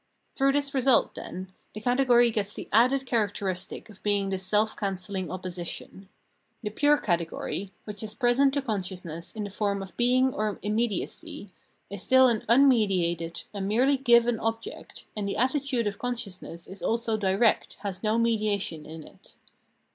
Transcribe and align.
Through 0.33 0.53
this 0.53 0.73
result, 0.73 1.13
then, 1.13 1.53
the 1.75 1.79
category 1.79 2.31
gets 2.31 2.55
the 2.55 2.67
added 2.73 3.05
characteristic 3.05 3.87
of 3.87 4.01
being 4.01 4.29
this 4.31 4.41
self 4.43 4.75
cancelhng 4.75 5.29
opposition. 5.31 6.09
The 6.63 6.71
"pure" 6.71 6.97
category, 6.97 7.71
which 7.83 8.01
is 8.01 8.15
present 8.15 8.55
to 8.55 8.63
consciousness 8.63 9.31
in 9.31 9.43
the 9.43 9.51
form 9.51 9.83
of 9.83 9.95
being 9.97 10.33
or 10.33 10.57
immediacy, 10.63 11.51
is 11.91 12.01
still 12.01 12.27
an 12.27 12.43
unmediated, 12.49 13.43
a 13.53 13.61
merely 13.61 13.95
given 13.97 14.39
object, 14.39 15.05
and 15.15 15.29
the 15.29 15.37
attitude 15.37 15.85
of 15.85 15.99
consciousness 15.99 16.65
is 16.65 16.81
also 16.81 17.15
direct, 17.15 17.75
has 17.81 18.01
no 18.01 18.17
mediation 18.17 18.87
in 18.87 19.03
it. 19.05 19.35